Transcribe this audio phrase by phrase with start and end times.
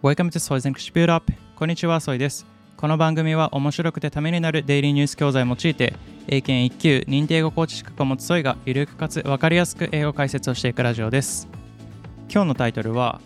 [0.00, 2.46] Welcome to Soy's English Build Up こんにちは、ソイです。
[2.76, 5.92] この番組は面白くてためになるデイリーニュース教材を用いて、
[6.28, 11.48] 英検1級認定英語コーチ資格を持つソイがゆるくかつわかりやすく英語解説をしていくラジオです。
[12.32, 13.20] 今日のタイトルは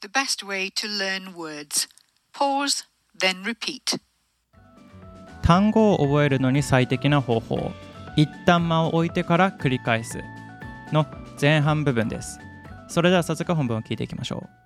[0.00, 1.86] The best way to learn words
[2.34, 2.86] Pause,
[3.20, 4.00] then repeat
[5.42, 7.72] 単語を覚えるのに最適な方法
[8.16, 10.18] 一旦間を置いてから繰り返す
[10.92, 11.04] の
[11.38, 12.38] 前半部分です。
[12.88, 14.63] それでは早速本文を聞いていきましょう。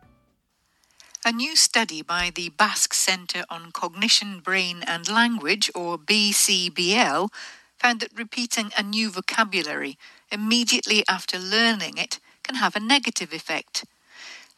[1.24, 7.28] A new study by the Basque Center on Cognition, Brain and Language, or BCBL,
[7.76, 9.98] found that repeating a new vocabulary
[10.30, 13.84] immediately after learning it can have a negative effect.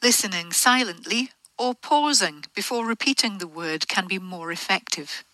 [0.02, 5.24] Listening silently or pausing before repeating the word can be more effective.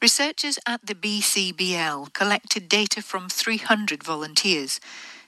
[0.00, 4.78] Researchers at the BCBL collected data from 300 volunteers.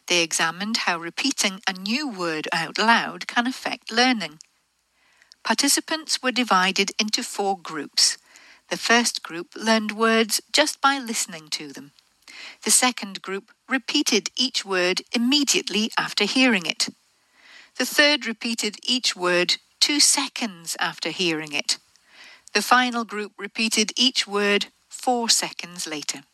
[0.07, 4.39] They examined how repeating a new word out loud can affect learning.
[5.49, 8.19] Participants were divided into four groups.
[8.69, 11.93] The first group learned words just by listening to them.
[12.65, 16.91] The second group repeated each word immediately after hearing it.
[17.79, 21.79] The third repeated each word two seconds after hearing it.
[22.53, 26.25] The final group repeated each word four seconds later.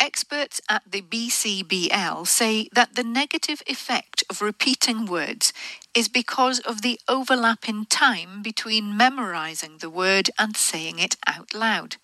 [0.00, 5.52] Experts at the BCBL say that the negative effect of repeating words
[5.92, 11.52] is because of the overlap in time between memorizing the word and saying it out
[11.52, 11.96] loud.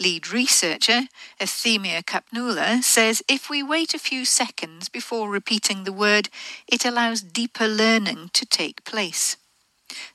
[0.00, 1.02] Lead researcher
[1.38, 6.30] Euthymia Kapnula says if we wait a few seconds before repeating the word,
[6.66, 9.36] it allows deeper learning to take place.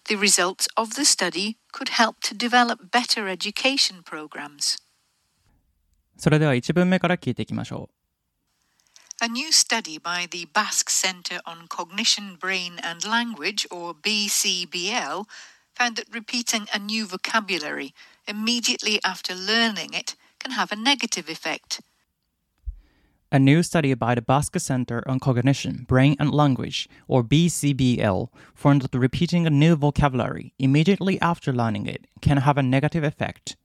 [0.07, 4.79] The results of the study could help to develop better education programs.
[6.16, 9.24] それでは1文目から聞いていきましょう。
[9.24, 15.26] A new study by the Basque Center on Cognition, Brain and Language, or BCBL,
[15.74, 17.94] found that repeating a new vocabulary
[18.26, 21.80] immediately after learning it can have a negative effect.
[23.30, 28.82] A new study by the Basque Center on Cognition, Brain and Language, or BCBL, found
[28.82, 33.56] that repeating a new vocabulary immediately after learning it can have a negative effect.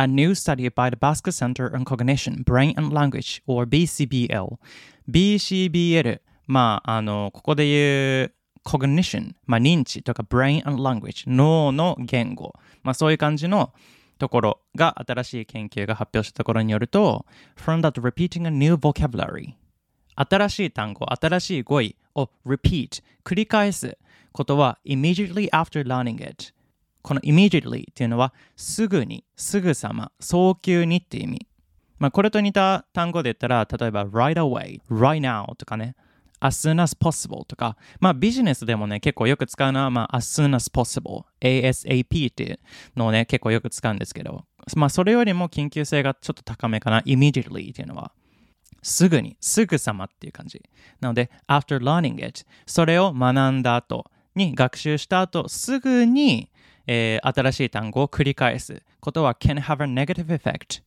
[0.00, 4.56] A new study by the Basque Center on Cognition, Brain and Language, or BCBL.
[5.10, 8.32] BCBL、まあ、あの、ここで言う
[8.64, 12.54] cognition、まあ、認知とか brain and language、脳の言語、
[12.84, 13.72] まあ、そういう感じの
[14.20, 17.26] ところが新しい研究が発表したところによると、
[17.56, 19.54] from that repeating a new vocabulary
[20.14, 23.98] 新しい単語、新しい語彙を repeat 繰り返す
[24.30, 26.52] ことは immediately after learning it
[27.02, 31.46] この immediately っていうのはすぐに、すぐさま、早急にっていう意味。
[31.98, 35.96] まあ、これと似た単語で言ったら、例えば right away, right now とかね、
[36.40, 42.58] as soon as possible とか、まあビジネスでもね、結構よく使うのは、まあ as soon as possible, ASAP っていう
[42.96, 44.44] のをね、結構よく使うんですけど、
[44.76, 48.12] まあそれよりも緊急性がちょっと高めかな、immediately っていうのは。
[48.82, 50.62] すぐに、すぐさまっていう感じ。
[51.00, 56.50] なので、after learning it、それを学んだ後に、学習した後、すぐに、
[56.90, 60.82] えー、新しい単語を繰り返すことは can have a negative effect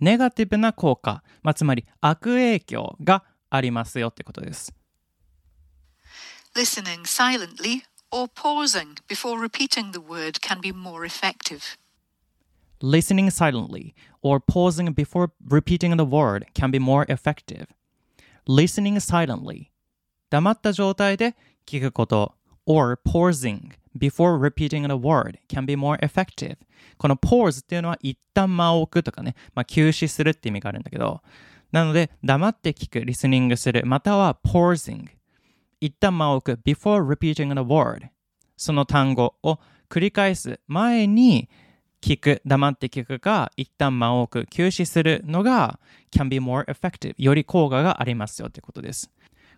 [0.00, 4.74] ネガティブな効果、まあ、つまり悪影響がありますよってことです。
[6.54, 11.78] Listening silently or pausing before repeating the word can be more effective.
[12.80, 17.66] Listening silently or pausing before repeating the word can be more effective.
[18.46, 19.70] Listening silently
[20.30, 21.36] 黙った状態で
[21.66, 22.34] 聞くこと
[22.66, 26.56] or pausing before repeating a word can be more effective.
[26.98, 31.22] この pause っていうのは一旦間を置くとかね、まあ、休止するって意味があるんだけど
[31.72, 35.06] なので黙って聞く、リスニングする、または pausing
[35.80, 38.08] 一旦間を置く before repeating a word
[38.56, 39.58] その単語を
[39.90, 41.48] 繰り返す前に
[42.00, 45.80] 聞く、黙って聞くか、一旦間を置く、休止するのが
[46.12, 49.10] can be more effective より効果がありますよってことです。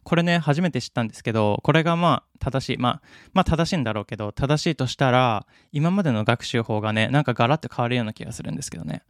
[0.04, 2.78] これね、初めて知ったんですけど、これがまあ正しい。
[2.78, 3.02] まあ、
[3.32, 9.02] まあ正しいんだろうけど、正しいとしたら、今までの学習法がね、なんかガラッと変わるような気がするんですけどね。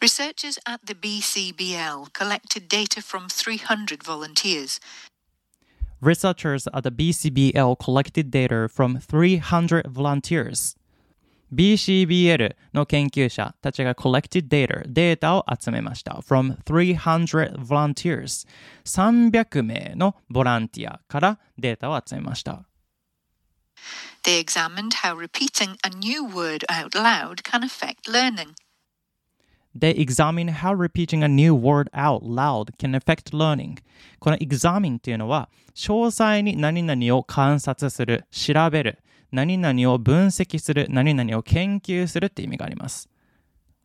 [0.00, 4.78] Researchers at the BCBL collected data from 300 volunteers.
[6.02, 10.76] Researchers at the BCBL collected data from 300 volunteers.
[11.52, 18.46] BCBL の研究者たちが collected data データを集めました from 300 volunteers
[18.84, 22.64] 300名のボランティアからデータを集めました
[24.24, 28.54] They examined how repeating a new word out loud can affect learning
[29.78, 33.76] They examine how repeating a new word out loud can affect learning.
[34.18, 38.98] この examine っていうのは、詳細に何々を観察する、調べる、
[39.32, 43.08] 何々を分析する、何々を研究するって意味があります。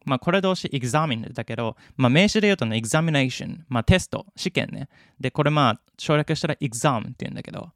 [0.06, 4.90] まあ、これ動詞 examine だけど、まあ、名詞で言うとね、examination、まあ、テスト、試験ね。
[5.20, 7.72] で、これまあ、省略したら exam って言うんだけど、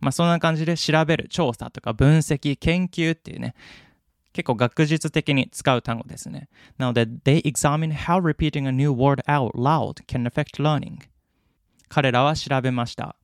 [0.00, 3.54] まあ、そんな感じで調べる、調査とか分析、研究っていうね、
[4.32, 6.48] 結構学術的に使う単語ですね。
[6.76, 10.98] なので、they examine how repeating a new word out loud can affect learning.
[11.88, 13.16] 彼らは調べました。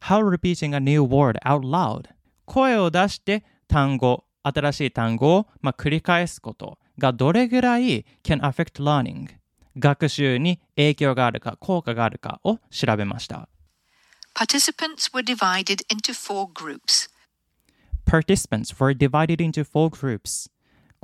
[0.00, 2.08] How repeating a new word out loud
[2.48, 9.28] 声を出して単語、新しい単語を、まあ、繰り返すことがどれぐらい can affect learning
[9.78, 13.48] 学習に影響があるか、効果があるかを調べました。
[14.34, 17.10] Participants were divided into four groups.
[18.06, 20.50] Participants were divided into four groups.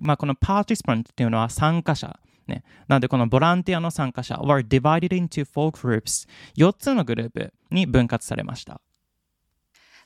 [0.00, 2.18] まあ、この participant っていうのは参加者。
[2.46, 6.28] ね、なので、このボランティアの参加者 were divided into four groups。
[6.56, 8.80] 4つのグループに分割されました。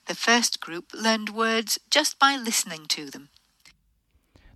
[0.07, 3.29] The first group learned words just by listening to them.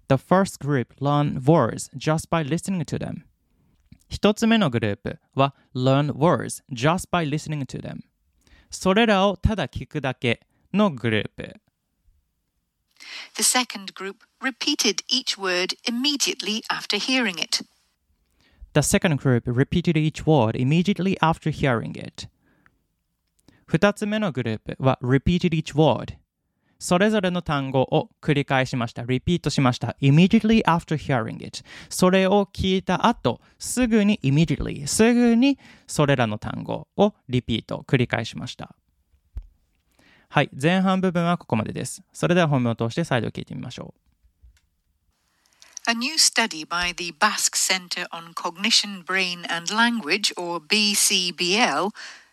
[0.07, 3.25] The first group learned words just by listening to them.
[4.09, 7.99] 一つ目のグループは learn words just by listening to them.
[8.69, 10.41] それらをただ聞くだけ
[10.73, 11.53] のグループ。
[13.35, 17.65] The second group repeated each word immediately after hearing it.
[18.73, 22.27] The second group repeated each word immediately after hearing it.
[23.72, 26.14] 二つ目のグループは repeated each word
[26.78, 29.02] それぞれの単語を繰り返しました。
[29.04, 29.96] リピートしました。
[30.02, 38.74] immediately after hearing it それを聞いた後、すぐに immediately すぐにそれらの単語をリピート繰り返しました。
[40.28, 42.02] はい、前半部分はここまでです。
[42.12, 44.02] それでは本文を通して再度聞いてみましょう。
[45.90, 51.90] A new study by the Basque Center on Cognition, Brain and Language, or BCBL,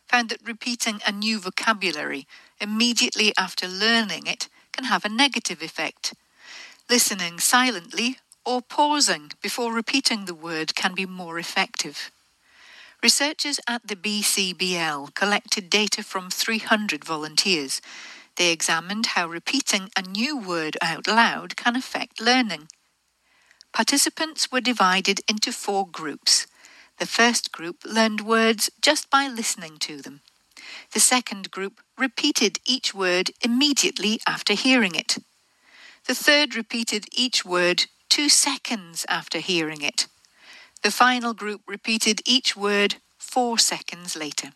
[0.10, 2.28] found that repeating a new vocabulary
[2.60, 6.14] immediately after learning it can have a negative effect.
[6.90, 12.12] Listening silently or pausing before repeating the word can be more effective.
[13.04, 17.80] Researchers at the BCBL collected data from 300 volunteers.
[18.36, 22.68] They examined how repeating a new word out loud can affect learning.
[23.72, 26.48] Participants were divided into four groups.
[27.00, 30.20] The first group learned words just by listening to them.
[30.92, 35.18] The second group repeated each word immediately after hearing it.
[36.08, 40.08] The third repeated each word two seconds after hearing it.
[40.84, 44.52] The final group repeated each word four seconds later.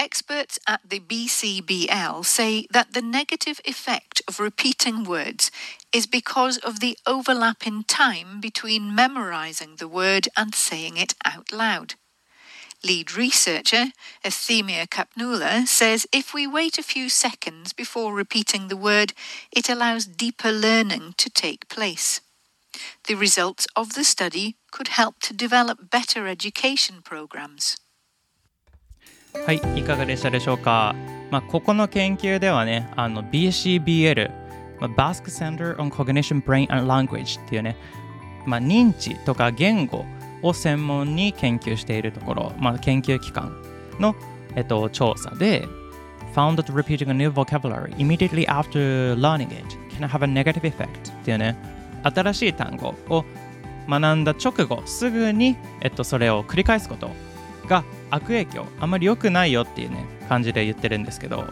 [0.00, 5.50] Experts at the BCBL say that the negative effect of repeating words
[5.92, 11.50] is because of the overlap in time between memorizing the word and saying it out
[11.50, 11.94] loud.
[12.84, 13.86] Lead researcher
[14.24, 19.12] Euthymia Kapnula says if we wait a few seconds before repeating the word,
[19.50, 22.20] it allows deeper learning to take place.
[23.08, 27.78] The results of the study could help to develop better education programs.
[29.34, 30.94] はい、いかがでしたでしょうか。
[31.30, 34.30] まあ、ここの研究ではね、あの BCBL、
[34.80, 37.76] まあ、Basque Center on Cognition, Brain and Language っていうね、
[38.46, 40.06] まあ、認知とか言語
[40.42, 43.62] を専門に研究しているところ、まあ、研究機関
[43.98, 44.14] の、
[44.54, 45.66] えっと、調査で、
[46.34, 51.56] found that repeating a new vocabulary immediately after learning it can have a negative effect っていうね、
[52.02, 53.24] 新しい単語を
[53.88, 57.10] 学んだ直後、すぐに、えっと、それを繰り返すこと
[57.68, 58.66] が悪影響。
[58.80, 61.44] あんまり良くないよっていうね感じで言ってるんですけど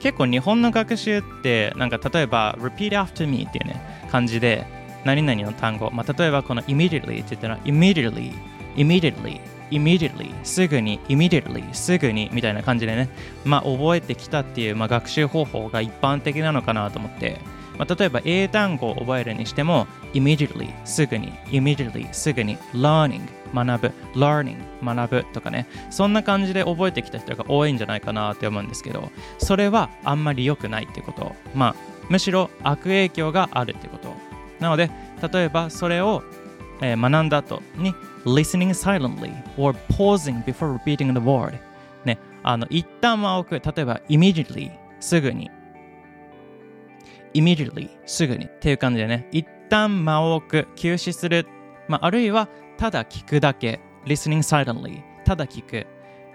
[0.00, 4.66] 結構日本の学習ってなんか例えば repeat after me っていうね感じで
[5.04, 8.32] 何々の単語、まあ、例えばこの immediately って言ったら immediately
[8.76, 9.40] immediately
[9.70, 13.08] immediately すぐに immediately すぐにみたいな感じでね
[13.44, 17.38] まあ覚えてきたっていう、まあ、学習方法が一般的なのかなと思って
[17.78, 31.34] まあ、例えば英単語を覚えるにしても immediately すぐに immediately すぐに learning 学ぶ learning 学ぶとかねそんな感じで覚えてきた人が多いんじゃないかなって思うんですけどそれはあんまり良くないってこと。
[31.54, 31.74] まあ
[32.08, 34.14] むしろ悪影響があるってこと。
[34.58, 34.90] なので
[35.32, 36.22] 例えばそれを、
[36.82, 41.58] えー、学んだ後に listening silently or pausing before repeating the word
[42.04, 43.74] ねあの一旦間を置く。
[43.74, 45.50] 例えば immediately すぐに。
[47.34, 48.46] immediately すぐに。
[48.46, 49.28] っていう感じでね。
[49.30, 50.68] 一旦間を置く。
[50.74, 51.46] 休止する、
[51.86, 52.48] まあ、あるいは
[52.80, 53.78] ただ聞くだけ。
[54.06, 55.86] Listening silently ただ聞く。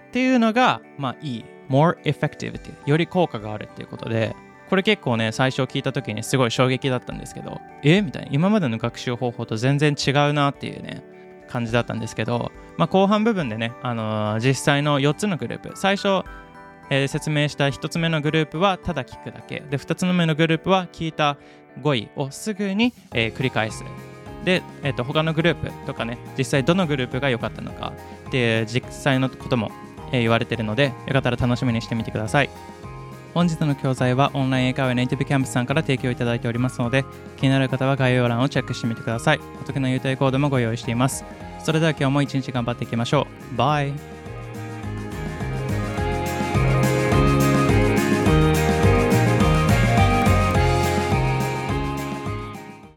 [0.08, 1.44] っていうのがまあいい。
[1.68, 4.36] More effective ってより効果があるっていうことで。
[4.70, 8.00] これ結構ね最初聞いた時にすごい衝撃だったんですけどえ？
[8.00, 8.28] みたいな。
[8.30, 11.02] 今までの学習方法と全然違うなっていうね
[11.48, 15.72] 感じだったんですけど、まあ、後半部分でね、あのー実際の4つのグループ。
[15.76, 16.24] 最初、
[16.90, 19.60] えー説明した1つ目のグループはただ聞くだけ。
[19.60, 21.38] で2つ目のグループは聞いた
[21.82, 23.84] 語彙をすぐに、えー繰り返す。
[24.46, 27.92] で、えー、と他のグループとかね実際どのグループが良かったのか。
[28.28, 29.70] っていう実際のことも、
[30.12, 32.50] え言われてるのでよかったら楽しみにしてみてください。
[33.34, 37.04] 本日の教材はオンライン英会話ネイティブキャンプさんから提供いただいておりますので
[37.36, 39.40] 気になる方は概要欄をチェックしてみてください。
[39.60, 41.24] お得な優待コードもご用意しています。
[41.62, 43.56] それでは今日も一日頑張っていきましょう。
[43.56, 44.15] バイ。